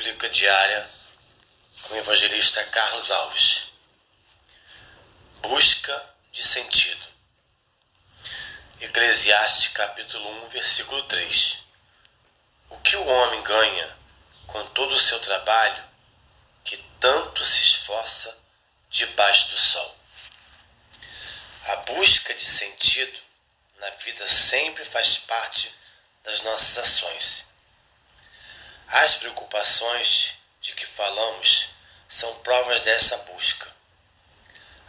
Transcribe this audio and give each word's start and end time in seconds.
Bíblica 0.00 0.30
Diária 0.30 0.90
com 1.82 1.92
o 1.92 1.98
evangelista 1.98 2.64
Carlos 2.64 3.10
Alves. 3.10 3.66
Busca 5.42 6.14
de 6.32 6.42
sentido. 6.42 7.06
Eclesiastes 8.80 9.68
capítulo 9.74 10.26
1, 10.46 10.48
versículo 10.48 11.02
3. 11.02 11.58
O 12.70 12.78
que 12.78 12.96
o 12.96 13.06
homem 13.06 13.42
ganha 13.42 13.94
com 14.46 14.64
todo 14.68 14.94
o 14.94 14.98
seu 14.98 15.20
trabalho 15.20 15.84
que 16.64 16.78
tanto 16.98 17.44
se 17.44 17.60
esforça 17.60 18.34
debaixo 18.88 19.50
do 19.50 19.58
sol? 19.58 19.98
A 21.66 21.76
busca 21.76 22.32
de 22.32 22.44
sentido 22.46 23.18
na 23.78 23.90
vida 23.90 24.26
sempre 24.26 24.82
faz 24.82 25.18
parte 25.18 25.70
das 26.24 26.40
nossas 26.40 26.78
ações. 26.78 27.49
As 28.90 29.14
preocupações 29.14 30.34
de 30.60 30.74
que 30.74 30.84
falamos 30.84 31.68
são 32.08 32.34
provas 32.40 32.80
dessa 32.80 33.16
busca. 33.18 33.70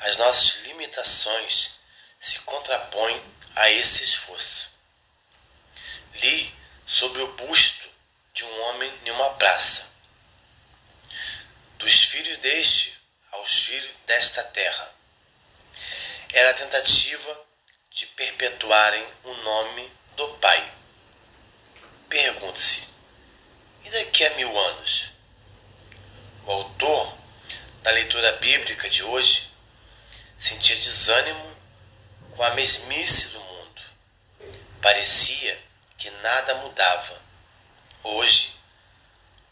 As 0.00 0.16
nossas 0.16 0.62
limitações 0.62 1.72
se 2.18 2.38
contrapõem 2.40 3.22
a 3.56 3.70
esse 3.70 4.02
esforço. 4.02 4.70
Li 6.14 6.54
sobre 6.86 7.20
o 7.20 7.32
busto 7.34 7.86
de 8.32 8.42
um 8.42 8.60
homem 8.62 8.90
em 9.04 9.10
uma 9.10 9.34
praça. 9.34 9.90
Dos 11.76 12.04
filhos 12.04 12.38
deste 12.38 12.98
aos 13.32 13.64
filhos 13.64 13.90
desta 14.06 14.42
terra. 14.44 14.94
Era 16.32 16.50
a 16.50 16.54
tentativa 16.54 17.38
de 17.90 18.06
perpetuarem 18.06 19.06
o 19.24 19.34
nome 19.34 19.92
do 20.16 20.26
Pai. 20.38 20.72
Pergunte-se: 22.08 22.89
e 23.84 23.90
daqui 23.90 24.24
a 24.24 24.34
mil 24.36 24.58
anos? 24.58 25.10
O 26.46 26.52
autor 26.52 27.16
da 27.82 27.90
leitura 27.90 28.32
bíblica 28.32 28.88
de 28.88 29.02
hoje 29.02 29.50
sentia 30.38 30.76
desânimo 30.76 31.56
com 32.36 32.42
a 32.42 32.50
mesmice 32.50 33.28
do 33.28 33.40
mundo. 33.40 33.82
Parecia 34.80 35.58
que 35.98 36.10
nada 36.10 36.54
mudava. 36.56 37.20
Hoje, 38.02 38.56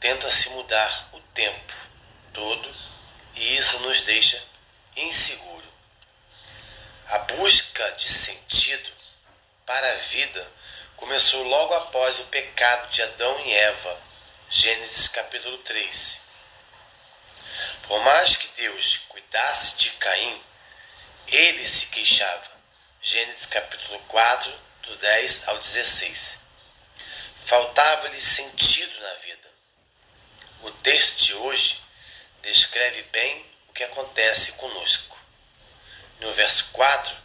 tenta-se 0.00 0.48
mudar 0.50 1.10
o 1.12 1.20
tempo 1.34 1.74
todo 2.32 2.70
e 3.34 3.56
isso 3.56 3.78
nos 3.80 4.02
deixa 4.02 4.42
inseguro. 4.96 5.68
A 7.08 7.18
busca 7.18 7.90
de 7.92 8.08
sentido 8.08 8.90
para 9.66 9.90
a 9.92 9.96
vida 9.96 10.46
começou 10.96 11.42
logo 11.44 11.74
após 11.74 12.20
o 12.20 12.24
pecado 12.24 12.90
de 12.90 13.02
Adão 13.02 13.40
e 13.44 13.52
Eva 13.52 14.09
Gênesis 14.52 15.06
capítulo 15.06 15.58
3. 15.58 16.20
Por 17.86 18.02
mais 18.02 18.34
que 18.34 18.48
Deus 18.60 18.96
cuidasse 19.08 19.76
de 19.76 19.90
Caim, 19.90 20.42
ele 21.28 21.64
se 21.64 21.86
queixava. 21.86 22.50
Gênesis 23.00 23.46
capítulo 23.46 24.00
4, 24.08 24.52
do 24.82 24.96
10 24.96 25.46
ao 25.46 25.56
16. 25.56 26.40
Faltava-lhe 27.46 28.20
sentido 28.20 29.00
na 29.00 29.14
vida. 29.14 29.48
O 30.62 30.72
texto 30.72 31.18
de 31.18 31.34
hoje 31.34 31.80
descreve 32.42 33.04
bem 33.04 33.46
o 33.68 33.72
que 33.72 33.84
acontece 33.84 34.54
conosco. 34.54 35.16
No 36.18 36.32
verso 36.32 36.70
4, 36.72 37.16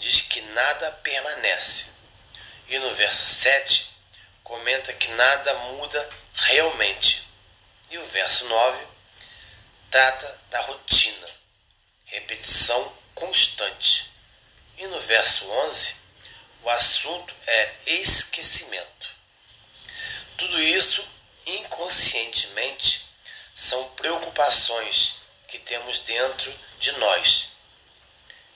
diz 0.00 0.22
que 0.22 0.40
nada 0.40 0.90
permanece. 1.04 1.86
E 2.66 2.76
no 2.80 2.92
verso 2.96 3.26
7, 3.26 3.92
comenta 4.42 4.92
que 4.92 5.12
nada 5.12 5.54
muda 5.54 6.23
realmente. 6.44 7.22
E 7.90 7.98
o 7.98 8.06
verso 8.06 8.44
9 8.46 8.86
trata 9.90 10.40
da 10.50 10.60
rotina, 10.62 11.30
repetição 12.06 12.96
constante. 13.14 14.12
E 14.76 14.86
no 14.86 14.98
verso 15.00 15.48
11, 15.48 15.96
o 16.62 16.70
assunto 16.70 17.34
é 17.46 17.74
esquecimento. 17.86 19.08
Tudo 20.36 20.60
isso 20.60 21.06
inconscientemente 21.46 23.04
são 23.54 23.88
preocupações 23.90 25.20
que 25.46 25.58
temos 25.60 26.00
dentro 26.00 26.52
de 26.80 26.90
nós. 26.92 27.52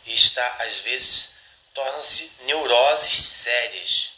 E 0.07 0.15
está, 0.15 0.47
às 0.61 0.81
vezes, 0.81 1.35
tornam-se 1.73 2.33
neuroses 2.41 3.13
sérias. 3.13 4.11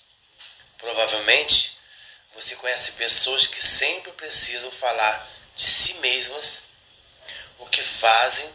Provavelmente 0.78 1.79
você 2.40 2.56
conhece 2.56 2.92
pessoas 2.92 3.46
que 3.46 3.62
sempre 3.62 4.10
precisam 4.12 4.70
falar 4.70 5.28
de 5.54 5.62
si 5.62 5.94
mesmas, 5.94 6.62
o 7.58 7.66
que 7.66 7.82
fazem, 7.82 8.48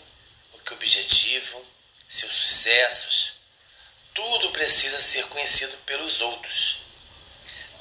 o 0.54 0.58
que 0.60 0.74
objetivam, 0.74 1.64
seus 2.10 2.34
sucessos. 2.34 3.34
Tudo 4.12 4.50
precisa 4.52 5.00
ser 5.00 5.26
conhecido 5.28 5.78
pelos 5.86 6.20
outros. 6.22 6.80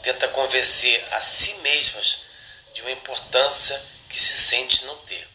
Tenta 0.02 0.28
convencer 0.28 1.02
a 1.12 1.22
si 1.22 1.54
mesmas 1.54 2.18
de 2.74 2.82
uma 2.82 2.90
importância 2.90 3.82
que 4.10 4.20
se 4.20 4.34
sente 4.34 4.84
não 4.84 4.98
ter. 4.98 5.26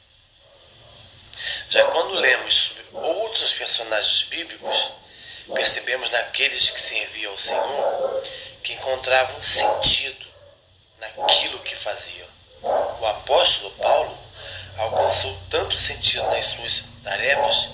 Já 1.69 1.84
quando 1.85 2.13
lemos 2.13 2.53
sobre 2.53 2.85
outros 2.94 3.53
personagens 3.53 4.24
bíblicos, 4.24 4.91
percebemos 5.56 6.12
naqueles 6.12 6.69
que 6.69 6.79
serviam 6.79 7.31
ao 7.31 7.40
Senhor 7.40 8.24
que 8.62 8.74
encontravam 8.74 9.41
sentido 9.41 10.28
naquilo 10.99 11.59
que 11.59 11.75
fazia. 11.75 12.27
O 12.99 13.05
apóstolo 13.05 13.71
Paulo 13.71 14.17
alcançou 14.77 15.37
tanto 15.49 15.77
sentido 15.77 16.23
nas 16.29 16.45
suas 16.45 16.89
tarefas 17.03 17.71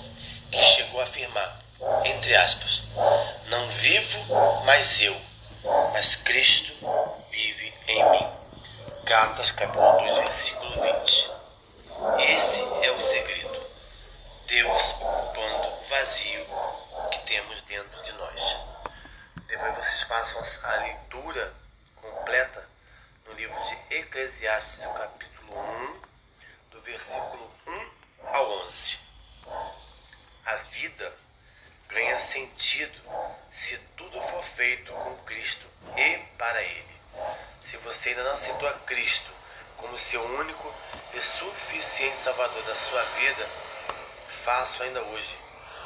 que 0.50 0.62
chegou 0.62 1.00
a 1.00 1.04
afirmar, 1.04 1.60
entre 2.04 2.34
aspas, 2.36 2.82
não 3.46 3.66
vivo 3.68 4.18
mais 4.64 5.00
eu, 5.00 5.16
mas 5.92 6.16
Cristo 6.16 6.72
vive 7.30 7.74
em 7.88 8.10
mim. 8.10 8.26
Gálatas 9.04 9.52
capítulo 9.52 9.98
2, 9.98 10.18
versículo 10.18 10.82
20. 10.82 11.30
Esse 12.18 12.60
é 12.82 12.90
o 12.90 13.00
segredo. 13.00 13.66
Deus 14.46 14.94
ocupando 15.00 15.68
o 15.68 15.82
vazio 15.88 16.46
que 17.10 17.18
temos 17.20 17.60
dentro 17.62 18.02
de 18.02 18.12
nós. 18.12 18.58
Depois 19.46 19.76
vocês 19.76 20.02
façam 20.02 20.42
a 20.62 20.76
leitura 20.76 21.54
completa 21.96 22.64
no 23.26 23.34
livro 23.34 23.58
de 23.64 23.96
Eclesiastes, 24.16 24.78
do 24.78 24.94
capítulo 24.94 25.60
1, 25.60 26.00
do 26.70 26.80
versículo 26.80 27.52
1 27.66 27.90
ao 28.28 28.50
11. 28.66 28.98
A 30.46 30.54
vida 30.72 31.12
ganha 31.86 32.18
sentido 32.20 32.98
se 33.52 33.76
tudo 33.94 34.18
for 34.22 34.42
feito 34.42 34.90
com 34.90 35.18
Cristo 35.24 35.66
e 35.98 36.16
para 36.38 36.62
Ele. 36.62 36.96
Se 37.66 37.76
você 37.76 38.08
ainda 38.08 38.24
não 38.24 38.30
aceitou 38.30 38.66
a 38.66 38.72
Cristo 38.72 39.30
como 39.76 39.98
seu 39.98 40.24
único 40.24 40.74
e 41.12 41.20
suficiente 41.20 42.16
Salvador 42.18 42.62
da 42.62 42.74
sua 42.74 43.02
vida, 43.20 43.46
faça 44.46 44.84
ainda 44.84 45.02
hoje, 45.02 45.38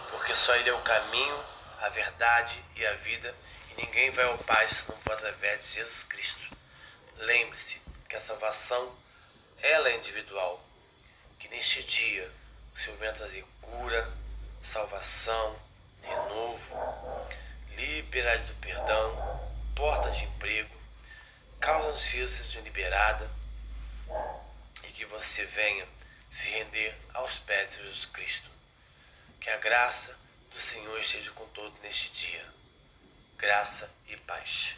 porque 0.08 0.36
só 0.36 0.54
Ele 0.54 0.70
é 0.70 0.72
o 0.72 0.82
caminho, 0.82 1.44
a 1.80 1.88
verdade 1.88 2.64
e 2.76 2.86
a 2.86 2.92
vida, 2.92 3.34
e 3.70 3.82
ninguém 3.82 4.12
vai 4.12 4.26
ao 4.26 4.38
Pai 4.38 4.68
se 4.68 4.88
não 4.88 4.96
for 4.98 5.14
através 5.14 5.64
de 5.64 5.72
Jesus 5.72 6.04
Cristo. 6.04 6.56
Lembre-se 7.16 7.89
que 8.10 8.16
a 8.16 8.20
salvação 8.20 8.92
ela 9.62 9.88
é 9.88 9.96
individual, 9.96 10.60
que 11.38 11.46
neste 11.46 11.80
dia 11.84 12.28
o 12.74 12.78
Senhor 12.78 12.98
venha 12.98 13.12
trazer 13.12 13.44
cura, 13.60 14.12
salvação, 14.64 15.56
renovo, 16.02 16.76
liberdade 17.76 18.52
do 18.52 18.54
perdão, 18.56 19.48
porta 19.76 20.10
de 20.10 20.24
emprego, 20.24 20.76
causa 21.60 21.90
ansiosa 21.90 22.42
de 22.44 22.60
liberada 22.62 23.30
e 24.82 24.88
que 24.88 25.04
você 25.04 25.44
venha 25.46 25.86
se 26.32 26.48
render 26.48 26.98
aos 27.14 27.38
pés 27.38 27.70
de 27.70 27.76
Jesus 27.76 28.06
Cristo. 28.06 28.50
Que 29.40 29.50
a 29.50 29.56
graça 29.58 30.16
do 30.50 30.58
Senhor 30.58 30.98
esteja 30.98 31.30
com 31.30 31.46
todos 31.50 31.80
neste 31.80 32.10
dia. 32.10 32.44
Graça 33.38 33.88
e 34.08 34.16
paz. 34.16 34.74